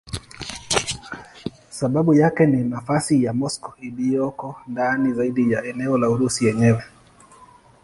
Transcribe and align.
Sababu 1.69 2.13
yake 2.13 2.45
ni 2.45 2.63
nafasi 2.63 3.23
ya 3.23 3.33
Moscow 3.33 3.73
iliyoko 3.81 4.55
ndani 4.67 5.13
zaidi 5.13 5.51
ya 5.51 5.63
eneo 5.65 5.97
la 5.97 6.09
Urusi 6.09 6.45
yenyewe. 6.45 6.83